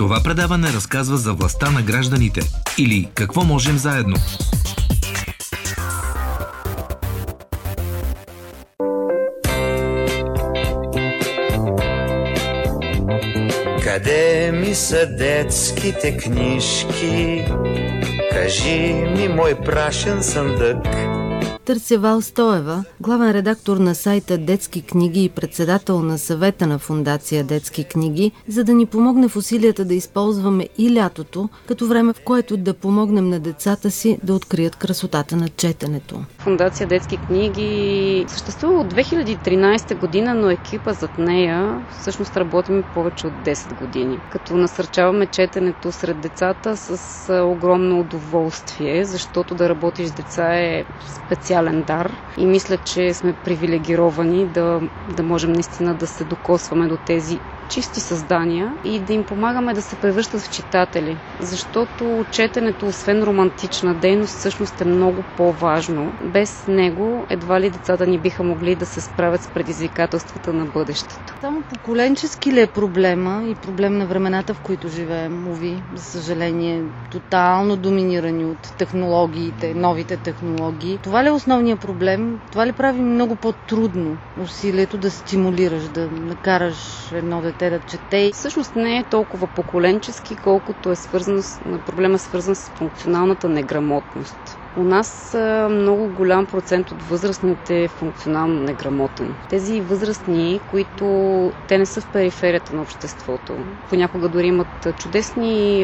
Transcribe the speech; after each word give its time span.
Това 0.00 0.20
предаване 0.22 0.72
разказва 0.72 1.16
за 1.16 1.32
властта 1.32 1.70
на 1.70 1.82
гражданите 1.82 2.40
или 2.78 3.08
какво 3.14 3.44
можем 3.44 3.78
заедно. 3.78 4.16
Къде 13.82 14.52
ми 14.52 14.74
са 14.74 15.06
детските 15.06 16.16
книжки? 16.16 17.44
Кажи 18.32 18.92
ми, 18.92 19.28
мой 19.28 19.54
прашен 19.64 20.22
съндък. 20.22 21.09
Търся 21.70 21.98
Вал 21.98 22.20
Стоева, 22.20 22.84
главен 23.00 23.30
редактор 23.30 23.76
на 23.76 23.94
сайта 23.94 24.38
Детски 24.38 24.82
книги 24.82 25.24
и 25.24 25.28
председател 25.28 26.00
на 26.02 26.18
съвета 26.18 26.66
на 26.66 26.78
Фундация 26.78 27.44
Детски 27.44 27.84
книги, 27.84 28.32
за 28.48 28.64
да 28.64 28.74
ни 28.74 28.86
помогне 28.86 29.28
в 29.28 29.36
усилията 29.36 29.84
да 29.84 29.94
използваме 29.94 30.68
и 30.78 30.94
лятото, 30.94 31.48
като 31.68 31.86
време 31.86 32.12
в 32.12 32.20
което 32.24 32.56
да 32.56 32.74
помогнем 32.74 33.28
на 33.28 33.40
децата 33.40 33.90
си 33.90 34.18
да 34.22 34.34
открият 34.34 34.76
красотата 34.76 35.36
на 35.36 35.48
четенето. 35.48 36.24
Фундация 36.38 36.86
Детски 36.86 37.16
книги 37.16 38.24
съществува 38.28 38.80
от 38.80 38.94
2013 38.94 39.98
година, 39.98 40.34
но 40.34 40.50
екипа 40.50 40.92
зад 40.92 41.18
нея 41.18 41.84
всъщност 42.00 42.36
работим 42.36 42.84
повече 42.94 43.26
от 43.26 43.32
10 43.32 43.78
години. 43.78 44.18
Като 44.30 44.56
насърчаваме 44.56 45.26
четенето 45.26 45.92
сред 45.92 46.20
децата 46.20 46.76
с 46.76 47.42
огромно 47.44 48.00
удоволствие, 48.00 49.04
защото 49.04 49.54
да 49.54 49.68
работиш 49.68 50.08
с 50.08 50.12
деца 50.12 50.54
е 50.54 50.84
специален 51.60 51.84
дар 51.84 52.06
и 52.36 52.46
мисля, 52.46 52.78
че 52.78 53.14
сме 53.14 53.32
привилегировани 53.34 54.46
да, 54.46 54.80
да 55.06 55.22
можем 55.22 55.52
наистина 55.52 55.94
да 55.94 56.06
се 56.06 56.24
докосваме 56.24 56.88
до 56.88 56.96
тези 56.98 57.40
чисти 57.70 58.00
създания 58.00 58.50
и 58.84 59.00
да 59.00 59.12
им 59.12 59.24
помагаме 59.24 59.74
да 59.74 59.82
се 59.82 59.96
превръщат 59.96 60.40
в 60.40 60.50
читатели. 60.50 61.18
Защото 61.40 62.00
четенето, 62.30 62.86
освен 62.86 63.22
романтична 63.22 63.94
дейност, 63.94 64.30
всъщност 64.30 64.80
е 64.80 64.84
много 64.86 65.24
по-важно. 65.36 66.12
Без 66.22 66.66
него 66.68 67.00
едва 67.30 67.60
ли 67.60 67.70
децата 67.70 68.06
ни 68.06 68.18
биха 68.18 68.42
могли 68.42 68.74
да 68.74 68.86
се 68.86 69.00
справят 69.02 69.42
с 69.42 69.48
предизвикателствата 69.48 70.52
на 70.52 70.66
бъдещето. 70.66 71.34
Само 71.40 71.62
поколенчески 71.64 72.52
ли 72.52 72.60
е 72.60 72.66
проблема 72.68 73.44
и 73.46 73.54
проблем 73.56 73.98
на 73.98 74.06
времената, 74.06 74.54
в 74.54 74.60
които 74.60 74.88
живеем, 74.88 75.34
мови, 75.34 75.82
за 75.92 76.02
съжаление, 76.04 76.82
тотално 77.10 77.76
доминирани 77.76 78.44
от 78.44 78.74
технологиите, 78.78 79.74
новите 79.74 80.16
технологии? 80.16 80.98
Това 80.98 81.24
ли 81.24 81.28
е 81.28 81.32
основният 81.32 81.80
проблем? 81.80 82.20
Това 82.50 82.66
ли 82.66 82.72
прави 82.72 83.00
много 83.00 83.36
по-трудно 83.36 84.18
усилието 84.36 84.98
да 84.98 85.10
стимулираш, 85.10 85.84
да 85.84 86.08
накараш 86.10 86.76
едно 87.12 87.40
дете 87.40 87.59
дете 87.60 87.70
да 87.70 87.80
чете. 87.80 88.30
Всъщност 88.32 88.76
не 88.76 88.98
е 88.98 89.04
толкова 89.04 89.46
поколенчески, 89.46 90.36
колкото 90.36 90.90
е 90.90 90.96
свързан 90.96 91.42
с, 91.42 91.48
проблема 91.80 92.18
свързан 92.18 92.56
с 92.56 92.68
функционалната 92.68 93.48
неграмотност. 93.48 94.58
У 94.72 94.84
нас 94.84 95.36
много 95.70 96.08
голям 96.08 96.46
процент 96.46 96.90
от 96.90 97.02
възрастните 97.02 97.84
е 97.84 97.88
функционално 97.88 98.54
неграмотен. 98.56 99.36
Тези 99.48 99.80
възрастни, 99.80 100.60
които 100.66 101.06
те 101.66 101.78
не 101.78 101.86
са 101.86 102.00
в 102.00 102.06
периферията 102.06 102.74
на 102.74 102.82
обществото, 102.82 103.58
понякога 103.88 104.28
дори 104.28 104.46
имат 104.46 104.68
чудесни 104.96 105.82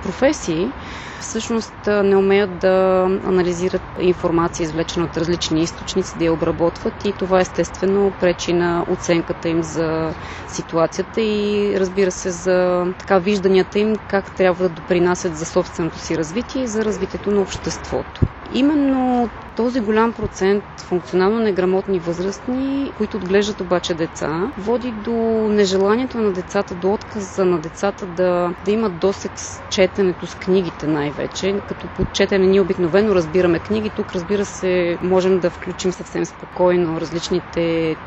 професии, 0.00 0.72
всъщност 1.20 1.74
не 1.86 2.16
умеят 2.16 2.58
да 2.58 3.02
анализират 3.22 3.82
информация, 3.98 4.64
извлечена 4.64 5.04
от 5.04 5.16
различни 5.16 5.62
източници, 5.62 6.18
да 6.18 6.24
я 6.24 6.32
обработват 6.32 7.04
и 7.04 7.12
това 7.12 7.40
естествено 7.40 8.12
пречи 8.12 8.52
на 8.52 8.84
оценката 8.88 9.48
им 9.48 9.62
за 9.62 10.14
ситуацията 10.46 11.20
и 11.20 11.40
разбира 11.76 12.10
се 12.10 12.30
за 12.30 12.58
така 12.98 13.18
вижданията 13.18 13.78
им 13.78 13.96
как 13.98 14.32
трябва 14.32 14.62
да 14.62 14.68
допринасят 14.70 15.36
за 15.36 15.46
собственото 15.46 15.98
си 15.98 16.18
развитие 16.18 16.62
и 16.62 16.68
за 16.68 16.84
развитието 16.84 17.30
на 17.30 17.40
обществото. 17.40 18.11
Именно 18.52 19.30
този 19.54 19.80
голям 19.80 20.12
процент 20.12 20.64
функционално 20.78 21.38
неграмотни 21.38 21.98
възрастни, 21.98 22.62
които 22.94 23.16
отглеждат 23.16 23.60
обаче 23.60 23.94
деца, 23.94 24.52
води 24.58 24.92
до 24.92 25.12
нежеланието 25.50 26.18
на 26.18 26.32
децата, 26.32 26.74
до 26.74 26.92
отказа 26.92 27.44
на 27.44 27.58
децата 27.58 28.06
да, 28.06 28.54
да 28.64 28.70
имат 28.70 28.98
досек 28.98 29.32
с 29.36 29.62
четенето, 29.70 30.26
с 30.26 30.34
книгите 30.34 30.86
най-вече. 30.86 31.62
Като 31.66 31.88
под 31.88 32.12
четене 32.12 32.46
ние 32.46 32.60
обикновено 32.60 33.14
разбираме 33.14 33.58
книги, 33.58 33.90
тук 33.90 34.12
разбира 34.12 34.44
се 34.44 34.98
можем 35.02 35.40
да 35.40 35.50
включим 35.50 35.92
съвсем 35.92 36.24
спокойно 36.26 37.00
различните 37.00 37.60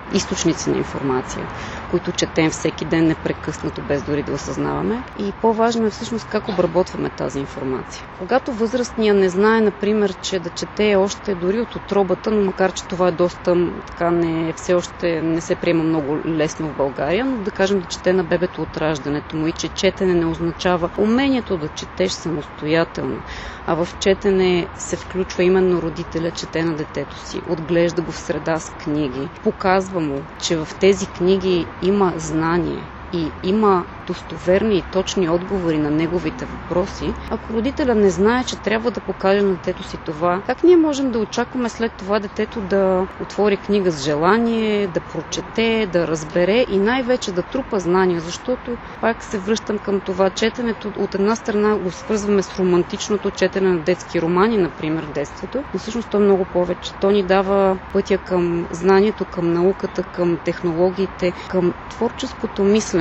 източници 0.08 0.70
на 0.70 0.78
информация 0.78 1.48
които 1.88 2.12
четем 2.12 2.52
всеки 2.52 2.86
ден 2.86 3.06
непрекъснато, 3.06 3.82
без 3.82 4.04
дори 4.04 4.24
да 4.24 4.34
осъзнаваме. 4.34 5.04
И 5.18 5.34
по-важно 5.34 5.86
е 5.86 5.90
всъщност 5.90 6.26
как 6.26 6.50
обработваме 6.50 7.10
тази 7.10 7.40
информация. 7.40 8.04
Когато 8.14 8.54
възрастния 8.54 9.14
не 9.14 9.30
знае, 9.30 9.62
например, 9.62 10.14
че 10.14 10.40
да 10.40 10.50
чете 10.50 10.96
още 10.96 11.35
дори 11.36 11.60
от 11.60 11.76
отробата, 11.76 12.32
но 12.32 12.42
макар, 12.42 12.72
че 12.72 12.88
това 12.88 13.08
е 13.08 13.14
доста 13.14 13.56
така 13.82 14.12
не, 14.12 14.54
все 14.54 14.74
още 14.74 15.22
не 15.22 15.42
се 15.42 15.56
приема 15.56 15.84
много 15.84 16.18
лесно 16.20 16.68
в 16.68 16.76
България, 16.76 17.26
но 17.26 17.38
да 17.38 17.52
кажем 17.52 17.80
да 17.80 17.86
чете 17.86 18.14
на 18.14 18.24
бебето 18.24 18.62
от 18.62 18.78
раждането 18.78 19.36
му 19.36 19.48
и 19.48 19.54
че 19.54 19.70
четене 19.70 20.14
не 20.14 20.26
означава 20.26 20.90
умението 20.98 21.58
да 21.58 21.70
четеш 21.70 22.12
самостоятелно, 22.14 23.24
а 23.66 23.76
в 23.76 23.96
четене 23.96 24.70
се 24.76 24.96
включва 24.98 25.44
именно 25.44 25.82
родителя, 25.82 26.32
чете 26.32 26.64
на 26.64 26.76
детето 26.76 27.18
си, 27.18 27.42
отглежда 27.46 28.02
го 28.02 28.12
в 28.12 28.18
среда 28.18 28.60
с 28.60 28.70
книги, 28.70 29.32
показва 29.42 30.00
му, 30.00 30.16
че 30.38 30.58
в 30.58 30.68
тези 30.80 31.08
книги 31.08 31.68
има 31.82 32.14
знание 32.16 32.92
и 33.12 33.34
има 33.44 33.86
достоверни 34.00 34.78
и 34.78 34.84
точни 34.84 35.30
отговори 35.30 35.78
на 35.78 35.92
неговите 35.92 36.46
въпроси, 36.46 37.14
ако 37.30 37.54
родителя 37.54 37.96
не 37.96 38.10
знае, 38.10 38.44
че 38.44 38.56
трябва 38.56 38.92
да 38.92 39.02
покаже 39.02 39.42
на 39.42 39.52
детето 39.52 39.84
си 39.84 39.98
това, 39.98 40.42
как 40.42 40.64
ние 40.64 40.78
можем 40.78 41.12
да 41.12 41.20
очакваме 41.20 41.70
след 41.70 41.94
това 41.94 42.20
детето 42.20 42.62
да 42.62 42.86
отвори 43.20 43.58
книга 43.58 43.92
с 43.92 44.00
желание, 44.00 44.88
да 44.88 45.00
прочете, 45.02 45.88
да 45.88 46.08
разбере 46.08 46.66
и 46.68 46.78
най-вече 46.78 47.32
да 47.32 47.44
трупа 47.44 47.80
знания, 47.80 48.22
защото 48.22 48.72
пак 49.02 49.24
се 49.24 49.40
връщам 49.40 49.80
към 49.80 50.02
това 50.02 50.30
четенето. 50.30 50.94
От 50.96 51.16
една 51.16 51.36
страна 51.36 51.78
го 51.78 51.92
свързваме 51.92 52.44
с 52.44 52.56
романтичното 52.56 53.32
четене 53.32 53.70
на 53.70 53.80
детски 53.80 54.22
романи, 54.22 54.58
например, 54.58 55.04
в 55.04 55.12
детството, 55.12 55.66
но 55.74 55.80
всъщност 55.80 56.10
то 56.10 56.18
е 56.18 56.22
много 56.22 56.46
повече. 56.46 56.94
То 56.94 57.12
ни 57.12 57.24
дава 57.24 57.78
пътя 57.90 58.18
към 58.18 58.68
знанието, 58.72 59.26
към 59.26 59.54
науката, 59.54 60.04
към 60.04 60.38
технологиите, 60.38 61.34
към 61.48 61.74
творческото 61.90 62.64
мислене 62.64 62.95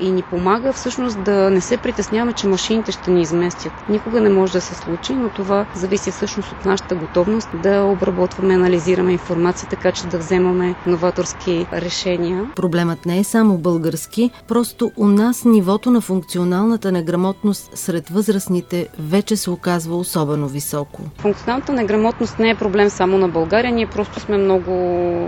и 0.00 0.10
ни 0.10 0.22
помага 0.22 0.72
всъщност 0.72 1.22
да 1.22 1.50
не 1.50 1.60
се 1.60 1.76
притесняваме, 1.76 2.32
че 2.32 2.46
машините 2.46 2.92
ще 2.92 3.10
ни 3.10 3.22
изместят. 3.22 3.72
Никога 3.88 4.20
не 4.20 4.28
може 4.28 4.52
да 4.52 4.60
се 4.60 4.74
случи, 4.74 5.12
но 5.12 5.28
това 5.28 5.66
зависи 5.74 6.10
всъщност 6.10 6.52
от 6.52 6.64
нашата 6.64 6.94
готовност 6.94 7.48
да 7.62 7.82
обработваме, 7.84 8.54
анализираме 8.54 9.12
информация, 9.12 9.68
така 9.68 9.92
че 9.92 10.06
да 10.06 10.18
вземаме 10.18 10.74
новаторски 10.86 11.66
решения. 11.72 12.50
Проблемът 12.56 13.06
не 13.06 13.18
е 13.18 13.24
само 13.24 13.58
български, 13.58 14.30
просто 14.48 14.90
у 14.96 15.06
нас 15.06 15.44
нивото 15.44 15.90
на 15.90 16.00
функционалната 16.00 16.92
неграмотност 16.92 17.70
сред 17.78 18.08
възрастните 18.08 18.88
вече 18.98 19.36
се 19.36 19.50
оказва 19.50 19.96
особено 19.96 20.48
високо. 20.48 21.02
Функционалната 21.18 21.72
неграмотност 21.72 22.38
не 22.38 22.50
е 22.50 22.54
проблем 22.54 22.90
само 22.90 23.18
на 23.18 23.28
България, 23.28 23.72
ние 23.72 23.86
просто 23.86 24.20
сме 24.20 24.36
много, 24.38 24.72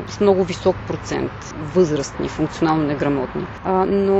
с 0.08 0.20
много 0.20 0.44
висок 0.44 0.76
процент 0.88 1.32
възрастни, 1.74 2.28
функционално 2.28 2.82
неграмотни. 2.82 3.46
А, 3.64 3.86
но 4.02 4.18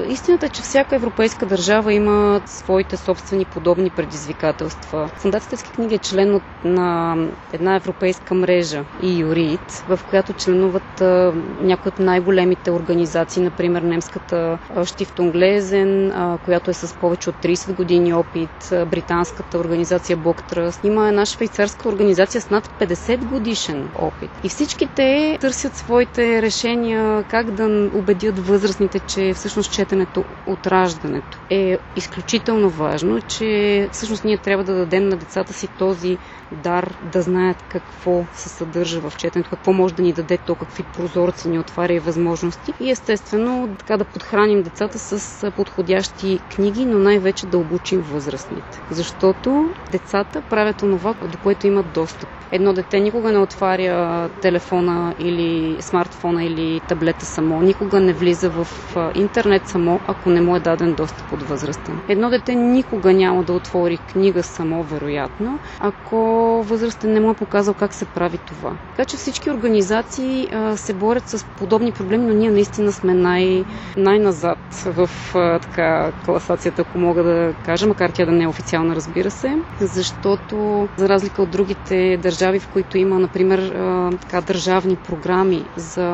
истината 0.00 0.46
е, 0.46 0.50
че 0.50 0.62
всяка 0.62 0.96
европейска 0.96 1.46
държава 1.46 1.92
има 1.92 2.40
своите 2.46 2.96
собствени 2.96 3.44
подобни 3.44 3.90
предизвикателства. 3.90 5.10
Фундацията 5.14 5.56
Ски 5.56 5.70
книги 5.70 5.94
е 5.94 5.98
член 5.98 6.34
от, 6.34 6.42
на 6.64 7.16
една 7.52 7.76
европейска 7.76 8.34
мрежа 8.34 8.84
и 8.94 9.18
юрит, 9.18 9.84
в 9.88 10.00
която 10.04 10.32
членуват 10.34 11.00
а, 11.00 11.32
някои 11.60 11.88
от 11.88 11.98
най-големите 11.98 12.70
организации, 12.70 13.42
например 13.42 13.82
немската 13.82 14.58
Штифтунглезен, 14.84 16.12
която 16.40 16.70
е 16.70 16.74
с 16.74 16.94
повече 16.94 17.30
от 17.30 17.36
30 17.36 17.74
години 17.74 18.14
опит, 18.14 18.50
британската 18.86 19.58
организация 19.58 20.16
Боктръст. 20.16 20.84
Има 20.84 21.08
една 21.08 21.26
швейцарска 21.26 21.88
организация 21.88 22.40
с 22.40 22.50
над 22.50 22.68
50 22.70 23.18
годишен 23.20 23.88
опит. 23.94 24.30
И 24.42 24.48
всички 24.48 24.86
те 24.86 25.38
търсят 25.40 25.74
своите 25.74 26.42
решения 26.42 27.00
как 27.24 27.50
да 27.50 27.64
убедят 27.92 28.38
възрастните, 28.40 28.99
че 29.00 29.34
всъщност 29.34 29.60
всъщност 29.60 29.72
четенето 29.72 30.24
от 30.46 30.66
раждането 30.66 31.40
е 31.50 31.76
изключително 31.96 32.70
важно, 32.70 33.20
че 33.22 33.48
всъщност 33.92 34.24
ние 34.24 34.38
трябва 34.38 34.64
да 34.64 34.74
дадем 34.74 35.04
на 35.04 35.16
децата 35.16 35.52
си 35.52 35.68
този 35.68 36.18
дар 36.52 36.94
да 37.02 37.22
знаят 37.22 37.62
какво 37.62 38.26
се 38.32 38.48
съдържа 38.48 39.00
в 39.00 39.12
четенето, 39.12 39.50
какво 39.50 39.72
може 39.72 39.94
да 39.94 40.02
ни 40.02 40.12
даде 40.12 40.38
то, 40.38 40.54
какви 40.54 40.82
прозорци 40.84 41.48
ни 41.48 41.58
отваря 41.58 41.92
и 41.92 41.98
възможности. 42.00 42.74
И 42.78 42.90
естествено 42.90 43.76
така 43.76 43.96
да 43.96 44.04
подхраним 44.04 44.62
децата 44.62 44.98
с 44.98 45.20
подходящи 45.52 46.40
книги, 46.48 46.86
но 46.86 46.98
най-вече 46.98 47.46
да 47.46 47.58
обучим 47.58 48.00
възрастните. 48.02 48.82
Защото 48.90 49.70
децата 49.88 50.42
правят 50.42 50.82
онова, 50.82 51.14
до 51.16 51.38
което 51.38 51.66
имат 51.66 51.92
достъп. 51.92 52.28
Едно 52.52 52.72
дете 52.72 53.00
никога 53.00 53.32
не 53.32 53.38
отваря 53.38 54.00
телефона 54.30 55.14
или 55.18 55.50
смартфона 55.80 56.44
или 56.44 56.80
таблета 56.80 57.26
само, 57.26 57.62
никога 57.62 58.00
не 58.00 58.12
влиза 58.12 58.50
в 58.50 58.68
интернет 59.14 59.66
само, 59.66 60.00
ако 60.04 60.30
не 60.30 60.40
му 60.40 60.56
е 60.56 60.60
даден 60.60 60.94
достъп 60.94 61.32
от 61.32 61.42
възрастен. 61.42 62.00
Едно 62.08 62.30
дете 62.30 62.54
никога 62.54 63.12
няма 63.12 63.44
да 63.44 63.52
отвори 63.52 63.98
книга 63.98 64.42
само, 64.42 64.82
вероятно, 64.82 65.60
ако 65.80 66.16
възрастен 66.62 67.12
не 67.12 67.20
му 67.20 67.30
е 67.30 67.34
показал 67.34 67.74
как 67.74 67.94
се 67.94 68.04
прави 68.04 68.38
това. 68.38 68.76
Така 68.86 69.04
че 69.04 69.16
всички 69.16 69.50
организации 69.50 70.48
а, 70.52 70.76
се 70.76 70.92
борят 70.94 71.26
с 71.26 71.44
подобни 71.46 71.92
проблеми, 71.92 72.24
но 72.24 72.32
ние 72.32 72.50
наистина 72.50 72.92
сме 72.92 73.14
най- 73.14 73.64
най-назад 73.96 74.58
в 74.86 75.10
а, 75.34 75.58
така, 75.58 76.12
класацията, 76.14 76.82
ако 76.82 76.98
мога 76.98 77.22
да 77.22 77.54
кажа, 77.56 77.86
макар 77.86 78.10
тя 78.10 78.24
да 78.24 78.32
не 78.32 78.44
е 78.44 78.48
официална, 78.48 78.96
разбира 78.96 79.30
се, 79.30 79.48
защото 79.80 80.56
за 80.96 81.08
разлика 81.08 81.42
от 81.42 81.50
другите 81.50 82.16
държави, 82.16 82.39
в 82.40 82.68
които 82.68 82.98
има, 82.98 83.18
например, 83.18 83.72
така, 84.18 84.40
държавни 84.42 84.96
програми 84.98 85.64
за 85.76 86.06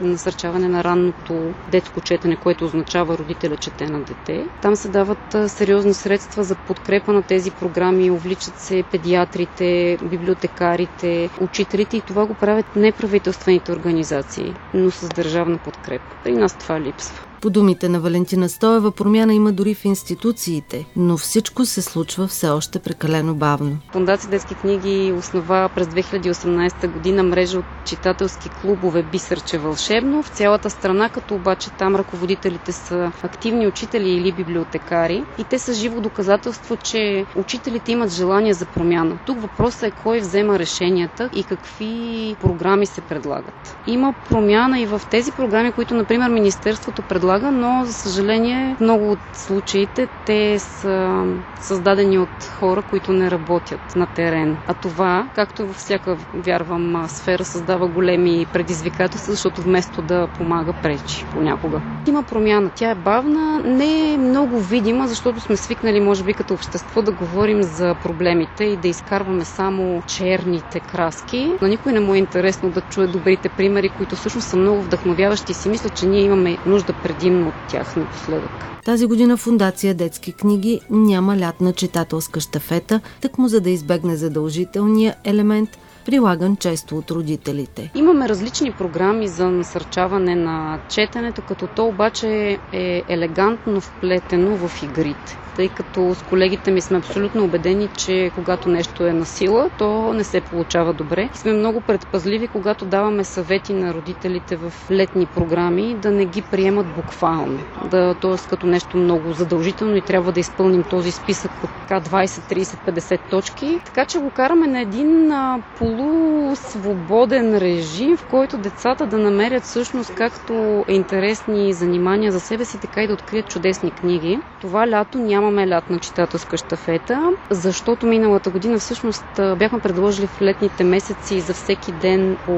насърчаване 0.00 0.68
на 0.68 0.84
ранното 0.84 1.34
детско 1.66 2.00
четене, 2.00 2.36
което 2.36 2.64
означава 2.64 3.18
родителя 3.18 3.56
чете 3.56 3.86
на 3.86 4.00
дете, 4.00 4.48
там 4.60 4.76
се 4.76 4.88
дават 4.88 5.18
сериозни 5.48 5.94
средства 5.94 6.44
за 6.44 6.56
подкрепа 6.56 7.12
на 7.12 7.22
тези 7.22 7.50
програми, 7.50 8.10
увличат 8.10 8.54
се 8.56 8.84
педиатрите, 8.84 9.98
библиотекарите, 10.02 11.30
учителите 11.38 11.96
и 11.96 12.02
това 12.02 12.26
го 12.26 12.34
правят 12.34 12.76
неправителствените 12.76 13.72
организации, 13.72 14.54
но 14.72 14.90
с 14.90 15.08
държавна 15.08 15.58
подкрепа. 15.58 16.14
При 16.22 16.32
нас 16.32 16.54
това 16.54 16.80
липсва. 16.80 17.31
По 17.42 17.50
думите 17.50 17.88
на 17.88 18.00
Валентина 18.00 18.48
Стоева, 18.48 18.90
промяна 18.90 19.34
има 19.34 19.52
дори 19.52 19.74
в 19.74 19.84
институциите, 19.84 20.86
но 20.96 21.16
всичко 21.16 21.64
се 21.64 21.82
случва 21.82 22.26
все 22.26 22.48
още 22.48 22.78
прекалено 22.78 23.34
бавно. 23.34 23.78
Фундация 23.92 24.30
Детски 24.30 24.54
книги 24.54 25.12
основа 25.18 25.70
през 25.74 25.86
2018 25.86 26.88
година 26.88 27.22
мрежа 27.22 27.58
от 27.58 27.64
читателски 27.84 28.48
клубове 28.48 29.02
Бисърче 29.02 29.58
вълшебно 29.58 30.22
в 30.22 30.28
цялата 30.28 30.70
страна, 30.70 31.08
като 31.08 31.34
обаче 31.34 31.70
там 31.70 31.96
ръководителите 31.96 32.72
са 32.72 33.12
активни 33.22 33.66
учители 33.66 34.10
или 34.10 34.32
библиотекари 34.32 35.24
и 35.38 35.44
те 35.44 35.58
са 35.58 35.74
живо 35.74 36.00
доказателство, 36.00 36.76
че 36.76 37.26
учителите 37.36 37.92
имат 37.92 38.10
желание 38.10 38.54
за 38.54 38.66
промяна. 38.66 39.18
Тук 39.26 39.40
въпросът 39.40 39.82
е 39.82 39.90
кой 39.90 40.20
взема 40.20 40.58
решенията 40.58 41.30
и 41.32 41.44
какви 41.44 42.36
програми 42.40 42.86
се 42.86 43.00
предлагат. 43.00 43.78
Има 43.86 44.14
промяна 44.28 44.80
и 44.80 44.86
в 44.86 45.00
тези 45.10 45.32
програми, 45.32 45.72
които, 45.72 45.94
например, 45.94 46.30
Министерството 46.30 47.02
предлага 47.02 47.31
предлага, 47.32 47.50
но 47.52 47.84
за 47.84 47.92
съжаление 47.92 48.76
много 48.80 49.10
от 49.10 49.20
случаите 49.32 50.08
те 50.24 50.58
са 50.58 51.24
създадени 51.56 52.18
от 52.18 52.28
хора, 52.50 52.82
които 52.82 53.12
не 53.12 53.30
работят 53.30 53.96
на 53.96 54.06
терен. 54.06 54.58
А 54.66 54.74
това, 54.74 55.28
както 55.34 55.66
във 55.66 55.76
всяка, 55.76 56.16
вярвам, 56.34 57.04
сфера 57.08 57.44
създава 57.44 57.88
големи 57.88 58.46
предизвикателства, 58.46 59.32
защото 59.32 59.62
вместо 59.62 60.02
да 60.02 60.28
помага, 60.28 60.72
пречи 60.72 61.26
понякога. 61.26 61.80
Има 62.06 62.22
промяна. 62.22 62.70
Тя 62.70 62.90
е 62.90 62.94
бавна, 62.94 63.60
не 63.60 64.12
е 64.12 64.18
много 64.18 64.60
видима, 64.60 65.08
защото 65.08 65.40
сме 65.40 65.56
свикнали, 65.56 66.00
може 66.00 66.24
би, 66.24 66.34
като 66.34 66.54
общество 66.54 67.02
да 67.02 67.12
говорим 67.12 67.62
за 67.62 67.94
проблемите 67.94 68.64
и 68.64 68.76
да 68.76 68.88
изкарваме 68.88 69.44
само 69.44 70.02
черните 70.02 70.80
краски. 70.80 71.52
На 71.60 71.68
никой 71.68 71.92
не 71.92 72.00
му 72.00 72.14
е 72.14 72.18
интересно 72.18 72.70
да 72.70 72.80
чуе 72.80 73.06
добрите 73.06 73.48
примери, 73.48 73.88
които 73.88 74.16
всъщност 74.16 74.48
са 74.48 74.56
много 74.56 74.82
вдъхновяващи 74.82 75.52
и 75.52 75.54
си 75.54 75.68
мисля, 75.68 75.90
че 75.90 76.06
ние 76.06 76.22
имаме 76.22 76.58
нужда 76.66 76.92
предимно 77.22 77.48
от 77.48 77.54
тях 77.68 77.96
напоследък. 77.96 78.50
Тази 78.84 79.06
година 79.06 79.36
Фундация 79.36 79.94
Детски 79.94 80.32
книги 80.32 80.80
няма 80.90 81.38
лятна 81.38 81.72
читателска 81.72 82.40
штафета, 82.40 83.00
тъкмо 83.20 83.48
за 83.48 83.60
да 83.60 83.70
избегне 83.70 84.16
задължителния 84.16 85.14
елемент 85.24 85.70
прилаган 86.04 86.56
често 86.56 86.98
от 86.98 87.10
родителите. 87.10 87.90
Имаме 87.94 88.28
различни 88.28 88.72
програми 88.72 89.28
за 89.28 89.50
насърчаване 89.50 90.34
на 90.34 90.78
четенето, 90.88 91.42
като 91.42 91.66
то 91.66 91.86
обаче 91.86 92.28
е 92.72 93.02
елегантно 93.08 93.80
вплетено 93.80 94.56
в 94.56 94.82
игрите 94.82 95.38
тъй 95.56 95.68
като 95.68 96.14
с 96.14 96.22
колегите 96.22 96.70
ми 96.70 96.80
сме 96.80 96.98
абсолютно 96.98 97.44
убедени, 97.44 97.88
че 97.96 98.30
когато 98.34 98.68
нещо 98.68 99.06
е 99.06 99.12
на 99.12 99.26
сила, 99.26 99.70
то 99.78 100.12
не 100.12 100.24
се 100.24 100.40
получава 100.40 100.92
добре. 100.92 101.28
И 101.34 101.38
сме 101.38 101.52
много 101.52 101.80
предпазливи, 101.80 102.48
когато 102.48 102.84
даваме 102.84 103.24
съвети 103.24 103.72
на 103.72 103.94
родителите 103.94 104.56
в 104.56 104.72
летни 104.90 105.26
програми, 105.26 105.94
да 105.94 106.10
не 106.10 106.24
ги 106.24 106.42
приемат 106.42 106.86
буквално. 106.86 107.58
Да, 107.90 108.14
т.е. 108.14 108.48
като 108.48 108.66
нещо 108.66 108.96
много 108.96 109.32
задължително 109.32 109.96
и 109.96 110.00
трябва 110.00 110.32
да 110.32 110.40
изпълним 110.40 110.82
този 110.82 111.10
списък 111.10 111.50
от 111.64 111.70
20, 111.90 112.26
30, 112.26 112.62
50 112.62 113.18
точки. 113.30 113.80
Така 113.84 114.04
че 114.04 114.18
го 114.18 114.30
караме 114.30 114.66
на 114.66 114.80
един 114.80 115.32
а, 115.32 115.58
полусвободен 115.94 117.58
режим, 117.58 118.16
в 118.16 118.24
който 118.24 118.58
децата 118.58 119.06
да 119.06 119.18
намерят 119.18 119.62
всъщност 119.62 120.14
както 120.14 120.84
интересни 120.88 121.72
занимания 121.72 122.32
за 122.32 122.40
себе 122.40 122.64
си, 122.64 122.80
така 122.80 123.02
и 123.02 123.06
да 123.06 123.12
открият 123.12 123.46
чудесни 123.46 123.90
книги. 123.90 124.38
Това 124.58 124.88
лято 124.88 125.18
няма 125.18 125.42
нямаме 125.42 125.68
лятна 125.68 125.98
читателска 125.98 126.56
щафета, 126.56 127.20
защото 127.50 128.06
миналата 128.06 128.50
година 128.50 128.78
всъщност 128.78 129.26
бяхме 129.56 129.80
предложили 129.80 130.26
в 130.26 130.42
летните 130.42 130.84
месеци 130.84 131.40
за 131.40 131.54
всеки 131.54 131.92
ден 131.92 132.36
по 132.36 132.52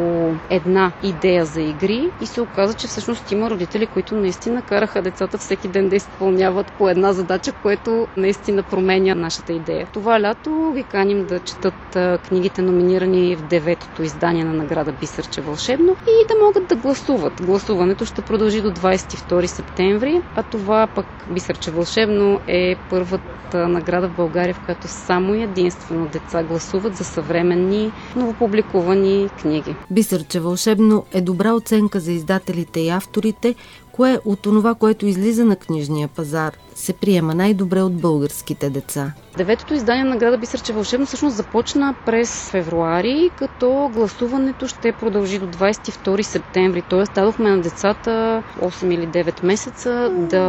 една 0.50 0.92
идея 1.02 1.46
за 1.46 1.62
игри 1.62 2.10
и 2.20 2.26
се 2.26 2.40
оказа, 2.40 2.74
че 2.74 2.86
всъщност 2.86 3.30
има 3.30 3.50
родители, 3.50 3.86
които 3.86 4.16
наистина 4.16 4.62
караха 4.62 5.02
децата 5.02 5.38
всеки 5.38 5.68
ден 5.68 5.88
да 5.88 5.96
изпълняват 5.96 6.72
по 6.72 6.88
една 6.88 7.12
задача, 7.12 7.52
което 7.52 8.08
наистина 8.16 8.62
променя 8.62 9.14
нашата 9.14 9.52
идея. 9.52 9.86
Това 9.86 10.20
лято 10.20 10.72
ги 10.74 10.84
каним 10.84 11.26
да 11.26 11.40
четат 11.40 11.74
книгите 12.20 12.62
номинирани 12.62 13.23
в 13.32 13.42
деветото 13.48 14.02
издание 14.02 14.44
на 14.44 14.52
награда 14.52 14.92
Бисърче 14.92 15.40
вълшебно 15.40 15.96
и 16.06 16.26
да 16.28 16.44
могат 16.44 16.68
да 16.68 16.76
гласуват. 16.76 17.42
Гласуването 17.42 18.04
ще 18.04 18.22
продължи 18.22 18.62
до 18.62 18.70
22 18.70 19.46
септември, 19.46 20.22
а 20.36 20.42
това 20.42 20.86
пък 20.94 21.06
Бисърче 21.30 21.70
вълшебно 21.70 22.40
е 22.48 22.76
първата 22.90 23.68
награда 23.68 24.08
в 24.08 24.16
България, 24.16 24.54
в 24.54 24.64
която 24.64 24.88
само 24.88 25.34
и 25.34 25.42
единствено 25.42 26.06
деца 26.06 26.42
гласуват 26.42 26.96
за 26.96 27.04
съвременни, 27.04 27.92
новопубликувани 28.16 29.28
книги. 29.40 29.74
Бисърче 29.90 30.40
вълшебно 30.40 31.04
е 31.12 31.20
добра 31.20 31.52
оценка 31.52 32.00
за 32.00 32.12
издателите 32.12 32.80
и 32.80 32.88
авторите, 32.88 33.54
кое 33.96 34.18
от 34.24 34.40
това, 34.40 34.74
което 34.74 35.06
излиза 35.06 35.44
на 35.44 35.56
книжния 35.56 36.08
пазар, 36.08 36.52
се 36.74 36.92
приема 36.92 37.34
най-добре 37.34 37.82
от 37.82 37.94
българските 37.94 38.70
деца. 38.70 39.12
Деветото 39.36 39.74
издание 39.74 40.04
на 40.04 40.16
града 40.16 40.38
Бисърче 40.38 40.72
вълшебно 40.72 41.06
всъщност 41.06 41.36
започна 41.36 41.94
през 42.06 42.50
февруари, 42.50 43.30
като 43.38 43.90
гласуването 43.94 44.68
ще 44.68 44.92
продължи 44.92 45.38
до 45.38 45.46
22 45.46 46.22
септември. 46.22 46.82
Т.е. 46.82 47.04
дадохме 47.14 47.50
на 47.50 47.62
децата 47.62 48.42
8 48.62 48.94
или 48.94 49.08
9 49.08 49.44
месеца 49.44 50.10
да 50.30 50.44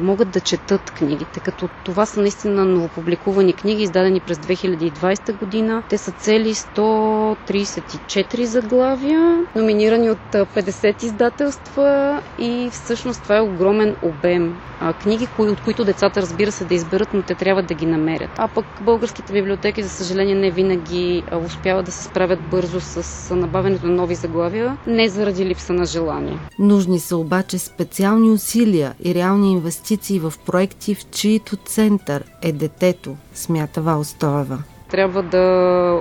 могат 0.00 0.30
да 0.30 0.40
четат 0.40 0.90
книгите, 0.90 1.40
като 1.40 1.68
това 1.84 2.06
са 2.06 2.20
наистина 2.20 2.64
новопубликувани 2.64 3.52
книги, 3.52 3.82
издадени 3.82 4.20
през 4.20 4.38
2020 4.38 5.38
година. 5.38 5.82
Те 5.88 5.98
са 5.98 6.10
цели 6.10 6.54
134 6.54 8.42
заглавия, 8.44 9.46
номинирани 9.56 10.10
от 10.10 10.32
50 10.32 11.04
издателства 11.04 12.20
и 12.38 12.70
всъщност 12.84 13.22
това 13.22 13.36
е 13.36 13.40
огромен 13.40 13.96
обем 14.02 14.56
книги, 15.02 15.28
от 15.38 15.60
които 15.60 15.84
децата 15.84 16.22
разбира 16.22 16.52
се 16.52 16.64
да 16.64 16.74
изберат, 16.74 17.14
но 17.14 17.22
те 17.22 17.34
трябва 17.34 17.62
да 17.62 17.74
ги 17.74 17.86
намерят. 17.86 18.30
А 18.38 18.48
пък 18.48 18.66
българските 18.80 19.32
библиотеки, 19.32 19.82
за 19.82 19.88
съжаление, 19.88 20.34
не 20.34 20.50
винаги 20.50 21.22
успяват 21.44 21.84
да 21.86 21.92
се 21.92 22.04
справят 22.04 22.38
бързо 22.50 22.80
с 22.80 23.34
набавянето 23.36 23.86
на 23.86 23.92
нови 23.92 24.14
заглавия, 24.14 24.76
не 24.86 25.08
заради 25.08 25.44
липса 25.44 25.72
на 25.72 25.86
желание. 25.86 26.38
Нужни 26.58 27.00
са 27.00 27.16
обаче 27.16 27.58
специални 27.58 28.30
усилия 28.30 28.94
и 29.04 29.14
реални 29.14 29.52
инвестиции 29.52 30.20
в 30.20 30.32
проекти, 30.46 30.94
в 30.94 31.10
чието 31.10 31.56
център 31.56 32.24
е 32.42 32.52
детето, 32.52 33.16
смята 33.34 33.80
Валстоева 33.80 34.62
трябва 34.88 35.22
да 35.22 35.44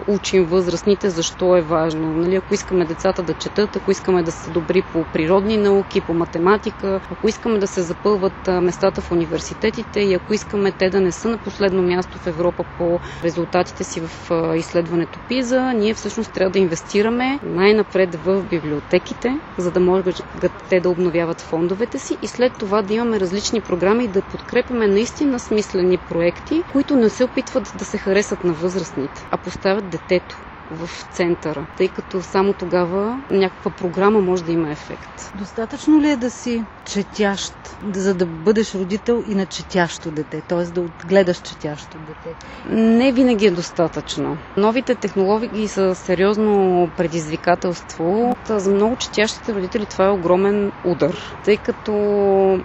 учим 0.07 0.45
възрастните 0.45 1.09
защо 1.09 1.57
е 1.57 1.61
важно. 1.61 2.07
Нали, 2.09 2.35
ако 2.35 2.53
искаме 2.53 2.85
децата 2.85 3.23
да 3.23 3.33
четат, 3.33 3.75
ако 3.75 3.91
искаме 3.91 4.23
да 4.23 4.31
са 4.31 4.51
добри 4.51 4.81
по 4.83 5.05
природни 5.05 5.57
науки, 5.57 6.01
по 6.01 6.13
математика, 6.13 7.01
ако 7.09 7.29
искаме 7.29 7.59
да 7.59 7.67
се 7.67 7.81
запълват 7.81 8.33
местата 8.53 9.01
в 9.01 9.11
университетите 9.11 9.99
и 9.99 10.13
ако 10.13 10.33
искаме 10.33 10.71
те 10.71 10.89
да 10.89 10.99
не 10.99 11.11
са 11.11 11.27
на 11.27 11.37
последно 11.37 11.81
място 11.83 12.17
в 12.17 12.27
Европа 12.27 12.63
по 12.67 12.87
резултатите 13.23 13.83
си 13.83 14.01
в 14.01 14.11
изследването 14.55 15.19
ПИЗа, 15.19 15.73
ние 15.73 15.93
всъщност 15.93 16.31
трябва 16.31 16.51
да 16.51 16.59
инвестираме 16.59 17.39
най-напред 17.43 18.15
в 18.15 18.43
библиотеките, 18.43 19.27
за 19.57 19.71
да 19.71 19.79
могат 19.79 20.21
те 20.69 20.79
да 20.79 20.89
обновяват 20.89 21.41
фондовете 21.41 21.99
си 21.99 22.17
и 22.21 22.27
след 22.27 22.53
това 22.53 22.81
да 22.81 22.93
имаме 22.93 23.19
различни 23.19 23.61
програми 23.61 24.03
и 24.03 24.09
да 24.09 24.21
подкрепяме 24.21 24.87
наистина 24.87 25.39
смислени 25.39 25.97
проекти, 25.99 26.63
които 26.63 26.95
не 26.95 27.09
се 27.09 27.23
опитват 27.23 27.71
да 27.75 27.85
се 27.85 27.97
харесат 27.97 28.43
на 28.43 28.53
възраст 28.53 28.76
възрастните, 28.77 29.27
а 29.31 29.37
поставят 29.37 29.89
детето 29.89 30.46
в 30.69 30.89
центъра, 31.11 31.65
тъй 31.77 31.87
като 31.87 32.21
само 32.21 32.53
тогава 32.53 33.19
някаква 33.31 33.71
програма 33.71 34.21
може 34.21 34.43
да 34.43 34.51
има 34.51 34.71
ефект. 34.71 35.31
Достатъчно 35.35 36.01
ли 36.01 36.09
е 36.09 36.17
да 36.17 36.31
си 36.31 36.63
четящ, 36.85 37.53
за 37.93 38.13
да 38.13 38.25
бъдеш 38.25 38.75
родител 38.75 39.23
и 39.27 39.35
на 39.35 39.45
четящо 39.45 40.11
дете, 40.11 40.41
т.е. 40.41 40.63
да 40.63 40.81
отгледаш 40.81 41.37
четящо 41.41 41.97
дете? 41.97 42.35
Не 42.69 43.11
винаги 43.11 43.45
е 43.45 43.51
достатъчно. 43.51 44.37
Новите 44.57 44.95
технологии 44.95 45.67
са 45.67 45.95
сериозно 45.95 46.89
предизвикателство. 46.97 48.35
За 48.49 48.71
много 48.71 48.95
четящите 48.95 49.53
родители 49.53 49.85
това 49.85 50.05
е 50.05 50.09
огромен 50.09 50.71
удар, 50.83 51.35
тъй 51.43 51.57
като 51.57 51.93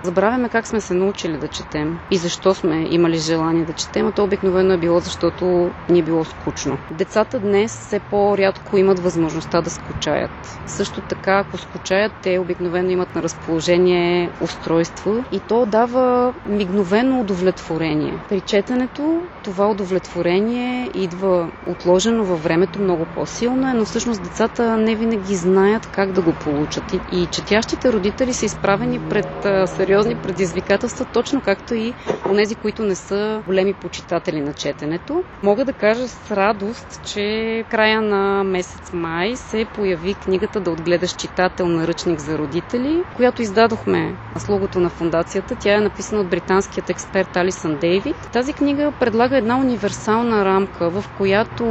забравяме 0.03 0.49
как 0.49 0.67
сме 0.67 0.81
се 0.81 0.95
научили 0.95 1.39
да 1.39 1.49
четем 1.49 1.99
и 2.11 2.17
защо 2.17 2.55
сме 2.55 2.87
имали 2.91 3.19
желание 3.19 3.65
да 3.65 3.73
четем, 3.73 4.07
а 4.07 4.13
то 4.13 4.25
обикновено 4.25 4.75
е 4.75 4.79
било 4.79 5.01
защото 5.01 5.71
ни 5.89 5.99
е 5.99 6.03
било 6.03 6.25
скучно. 6.25 6.79
Децата 6.91 7.41
днес 7.41 7.92
все 7.93 8.01
по-рядко 8.01 8.77
имат 8.79 8.99
възможността 8.99 9.61
да 9.63 9.71
скучаят. 9.71 10.31
Също 10.67 11.01
така, 11.01 11.39
ако 11.39 11.59
скучаят, 11.59 12.13
те 12.23 12.39
обикновено 12.39 12.91
имат 12.91 13.15
на 13.15 13.23
разположение 13.23 14.31
устройство 14.41 15.25
и 15.33 15.41
то 15.41 15.67
дава 15.67 16.35
мигновено 16.47 17.21
удовлетворение. 17.21 18.15
При 18.29 18.41
четенето 18.41 19.23
това 19.45 19.71
удовлетворение 19.71 20.91
идва 20.95 21.51
отложено 21.67 22.25
във 22.25 22.43
времето 22.45 22.83
много 22.83 23.05
по-силно, 23.15 23.73
но 23.75 23.85
всъщност 23.85 24.23
децата 24.23 24.77
не 24.77 24.95
винаги 24.95 25.35
знаят 25.35 25.87
как 25.87 26.13
да 26.13 26.23
го 26.23 26.33
получат. 26.33 26.85
И, 27.13 27.27
четящите 27.27 27.93
родители 27.93 28.33
са 28.33 28.45
изправени 28.47 28.99
пред 28.99 29.27
сериозни 29.69 30.15
предизвикателства, 30.15 31.05
точно 31.05 31.41
както 31.41 31.75
и 31.75 31.95
онези, 32.31 32.55
които 32.55 32.83
не 32.83 32.95
са 32.95 33.43
големи 33.47 33.75
почитатели 33.75 34.41
на 34.41 34.53
четенето. 34.53 35.25
Мога 35.43 35.65
да 35.65 35.73
кажа 35.73 36.09
с 36.09 36.31
радост, 36.31 37.01
че 37.07 37.65
края 37.83 38.03
на 38.03 38.45
месец 38.45 38.93
май 38.93 39.37
се 39.37 39.65
появи 39.65 40.15
книгата 40.15 40.61
Да 40.61 40.71
отгледаш 40.71 41.11
читател 41.13 41.69
наръчник 41.69 42.21
за 42.21 42.39
родители, 42.39 43.05
която 43.15 43.43
издадохме 43.43 44.17
с 44.39 44.49
логото 44.49 44.81
на 44.81 44.91
фундацията. 44.91 45.57
Тя 45.57 45.75
е 45.75 45.81
написана 45.81 46.21
от 46.21 46.29
британският 46.29 46.91
експерт 46.91 47.37
Алисън 47.37 47.77
Дейвид. 47.77 48.17
Тази 48.33 48.53
книга 48.53 48.93
предлага 49.01 49.37
една 49.37 49.59
универсална 49.59 50.45
рамка, 50.45 50.91
в 50.91 51.05
която 51.17 51.65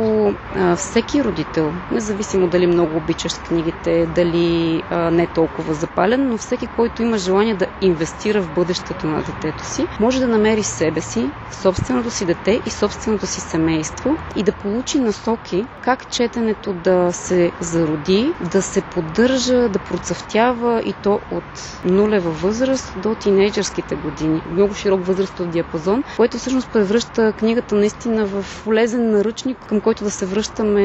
а, 0.55 0.75
всеки 0.75 1.23
родител, 1.23 1.73
независимо 1.91 2.47
дали 2.47 2.67
много 2.67 2.97
обичаш 2.97 3.33
книгите, 3.33 4.05
дали 4.05 4.83
а, 4.89 5.11
не 5.11 5.27
толкова 5.27 5.73
запален, 5.73 6.29
но 6.29 6.37
всеки, 6.37 6.67
който 6.67 7.01
има 7.01 7.17
желание 7.17 7.55
да 7.55 7.67
инвестира 7.81 8.41
в 8.41 8.49
бъдещето 8.49 9.07
на 9.07 9.23
детето 9.23 9.65
си, 9.65 9.87
може 9.99 10.19
да 10.19 10.27
намери 10.27 10.63
себе 10.63 11.01
си, 11.01 11.31
собственото 11.51 12.11
си 12.11 12.25
дете 12.25 12.61
и 12.65 12.69
собственото 12.69 13.27
си 13.27 13.41
семейство 13.41 14.17
и 14.35 14.43
да 14.43 14.51
получи 14.51 14.99
насоки 14.99 15.67
как 16.01 16.09
четенето 16.09 16.73
да 16.73 17.13
се 17.13 17.51
зароди, 17.59 18.33
да 18.51 18.61
се 18.61 18.81
поддържа, 18.81 19.69
да 19.69 19.79
процъфтява 19.79 20.81
и 20.81 20.93
то 20.93 21.19
от 21.31 21.43
нулева 21.85 22.31
възраст 22.31 22.93
до 22.97 23.15
тинейджърските 23.15 23.95
години. 23.95 24.41
Много 24.51 24.73
широк 24.73 25.05
възрастов 25.05 25.47
диапазон, 25.47 26.03
което 26.17 26.37
всъщност 26.37 26.69
превръща 26.69 27.33
книгата 27.33 27.75
наистина 27.75 28.25
в 28.25 28.45
полезен 28.63 29.11
наръчник, 29.11 29.57
към 29.59 29.81
който 29.81 30.03
да 30.03 30.11
се 30.11 30.25
връщаме 30.25 30.83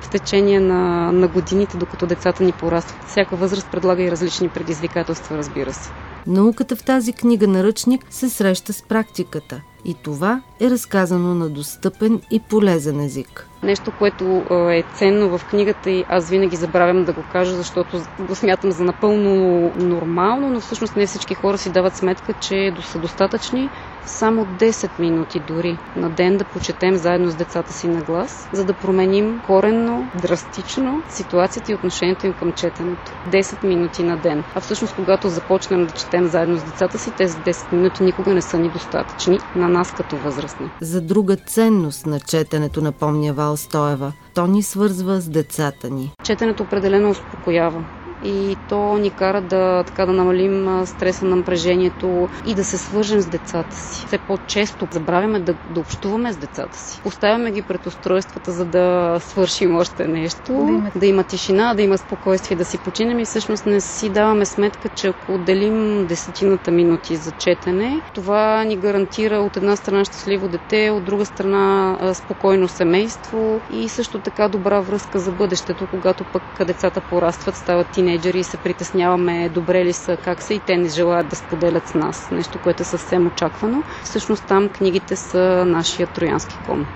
в 0.00 0.10
течение 0.10 0.60
на, 0.60 1.12
на 1.12 1.28
годините, 1.28 1.76
докато 1.76 2.06
децата 2.06 2.44
ни 2.44 2.52
порастват. 2.52 3.04
Всяка 3.08 3.36
възраст 3.36 3.70
предлага 3.70 4.02
и 4.02 4.10
различни 4.10 4.48
предизвикателства, 4.48 5.38
разбира 5.38 5.72
се. 5.72 5.90
Науката 6.26 6.76
в 6.76 6.84
тази 6.84 7.12
книга 7.12 7.46
наръчник 7.46 8.06
се 8.10 8.28
среща 8.28 8.72
с 8.72 8.82
практиката 8.82 9.60
и 9.84 9.94
това 9.94 10.40
е 10.60 10.70
разказано 10.70 11.34
на 11.34 11.48
достъпен 11.48 12.20
и 12.30 12.40
полезен 12.40 13.00
език. 13.00 13.48
Нещо, 13.62 13.92
което 13.98 14.24
е 14.50 14.84
ценно 14.94 15.38
в 15.38 15.44
книгата 15.50 15.90
и 15.90 16.04
аз 16.08 16.30
винаги 16.30 16.56
забравям 16.56 17.04
да 17.04 17.12
го 17.12 17.22
кажа, 17.32 17.54
защото 17.54 18.02
го 18.28 18.34
смятам 18.34 18.70
за 18.70 18.84
напълно 18.84 19.32
нормално, 19.76 20.50
но 20.50 20.60
всъщност 20.60 20.96
не 20.96 21.06
всички 21.06 21.34
хора 21.34 21.58
си 21.58 21.70
дават 21.70 21.96
сметка, 21.96 22.32
че 22.32 22.74
са 22.82 22.98
достатъчни 22.98 23.70
само 24.06 24.46
10 24.46 24.90
минути 24.98 25.40
дори 25.40 25.78
на 25.96 26.10
ден 26.10 26.36
да 26.36 26.44
почетем 26.44 26.96
заедно 26.96 27.30
с 27.30 27.34
децата 27.34 27.72
си 27.72 27.88
на 27.88 28.00
глас, 28.00 28.48
за 28.52 28.64
да 28.64 28.72
променим 28.72 29.40
коренно, 29.46 30.08
драстично 30.22 31.02
ситуацията 31.08 31.72
и 31.72 31.74
отношението 31.74 32.26
им 32.26 32.32
към 32.32 32.52
четенето. 32.52 33.12
10 33.30 33.64
минути 33.64 34.02
на 34.02 34.16
ден. 34.16 34.44
А 34.54 34.60
всъщност, 34.60 34.94
когато 34.94 35.28
започнем 35.28 35.86
да 35.86 35.92
четем 35.92 36.26
заедно 36.26 36.56
с 36.56 36.64
децата 36.64 36.98
си, 36.98 37.10
тези 37.10 37.36
10 37.36 37.72
минути 37.72 38.02
никога 38.02 38.34
не 38.34 38.42
са 38.42 38.58
ни 38.58 38.68
достатъчни 38.68 39.38
на 39.56 39.68
нас 39.68 39.92
като 39.92 40.16
възрастни. 40.16 40.70
За 40.80 41.00
друга 41.00 41.36
ценност 41.36 42.06
на 42.06 42.20
четенето 42.20 42.82
напомня 42.82 43.32
Вал 43.32 43.56
Стоева. 43.56 44.12
То 44.34 44.46
ни 44.46 44.62
свързва 44.62 45.20
с 45.20 45.28
децата 45.28 45.90
ни. 45.90 46.12
Четенето 46.22 46.62
определено 46.62 47.10
успокоява 47.10 47.84
и 48.22 48.56
то 48.66 48.98
ни 48.98 49.10
кара 49.10 49.42
да, 49.42 49.84
така, 49.84 50.06
да 50.06 50.12
намалим 50.12 50.42
стреса 50.86 51.24
на 51.24 51.36
напрежението 51.36 52.12
и 52.44 52.54
да 52.54 52.64
се 52.64 52.78
свържем 52.78 53.20
с 53.20 53.26
децата 53.26 53.76
си. 53.76 54.06
Все 54.06 54.18
по-често 54.18 54.88
забравяме 54.92 55.40
да, 55.40 55.54
да 55.64 55.80
общуваме 55.80 56.32
с 56.32 56.36
децата 56.36 56.78
си. 56.78 57.00
Поставяме 57.02 57.50
ги 57.50 57.62
пред 57.62 57.86
устройствата, 57.86 58.52
за 58.52 58.64
да 58.64 58.82
свършим 59.20 59.76
още 59.76 60.08
нещо, 60.08 60.52
да 60.54 60.70
има, 60.70 60.90
да 60.94 61.06
има 61.06 61.24
тишина, 61.24 61.74
да 61.74 61.82
има 61.82 61.98
спокойствие, 61.98 62.56
да 62.56 62.64
си 62.64 62.78
починем 62.78 63.18
и 63.18 63.24
всъщност 63.24 63.66
не 63.66 63.80
си 63.80 64.10
даваме 64.10 64.44
сметка, 64.46 64.88
че 64.88 65.06
ако 65.06 65.34
отделим 65.34 66.06
десетината 66.06 66.70
минути 66.70 67.16
за 67.16 67.32
четене, 67.32 68.02
това 68.12 68.64
ни 68.64 68.76
гарантира 68.76 69.36
от 69.36 69.56
една 69.56 69.76
страна 69.76 70.04
щастливо 70.04 70.48
дете, 70.48 70.90
от 70.90 71.04
друга 71.04 71.26
страна 71.26 71.72
спокойно 72.14 72.68
семейство 72.68 73.62
и 73.68 73.88
също 73.88 74.20
така 74.20 74.48
добра 74.48 74.80
връзка 74.80 75.18
за 75.18 75.32
бъдещето, 75.32 75.86
когато 75.86 76.24
пък 76.24 76.42
децата 76.60 77.00
порастват, 77.00 77.56
стават 77.56 77.88
тинейджери 77.88 78.11
тинейджери 78.12 78.40
и 78.40 78.44
се 78.44 78.56
притесняваме 78.56 79.48
добре 79.48 79.84
ли 79.84 79.92
са, 79.92 80.16
как 80.16 80.42
са 80.42 80.54
и 80.54 80.60
те 80.66 80.76
не 80.76 80.88
желаят 80.88 81.28
да 81.28 81.36
споделят 81.36 81.88
с 81.88 81.94
нас. 81.94 82.28
Нещо, 82.32 82.58
което 82.62 82.82
е 82.82 82.86
съвсем 82.86 83.26
очаквано. 83.26 83.82
Всъщност 84.04 84.44
там 84.48 84.68
книгите 84.68 85.16
са 85.16 85.64
нашия 85.66 86.06
троянски 86.06 86.54
кон. 86.66 86.86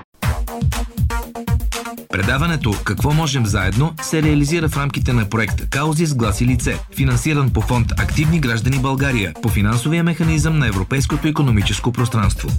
Предаването 2.09 2.73
«Какво 2.83 3.13
можем 3.13 3.45
заедно» 3.45 3.93
се 4.01 4.23
реализира 4.23 4.69
в 4.69 4.77
рамките 4.77 5.13
на 5.13 5.29
проект 5.29 5.69
«Каузи 5.69 6.05
с 6.05 6.15
глас 6.15 6.41
и 6.41 6.45
лице», 6.45 6.79
финансиран 6.95 7.49
по 7.49 7.61
фонд 7.61 7.87
«Активни 7.99 8.39
граждани 8.39 8.79
България» 8.79 9.33
по 9.41 9.49
финансовия 9.49 10.03
механизъм 10.03 10.59
на 10.59 10.67
Европейското 10.67 11.27
економическо 11.27 11.91
пространство. 11.91 12.49